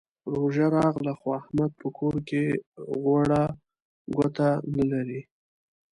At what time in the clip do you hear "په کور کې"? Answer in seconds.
1.79-2.43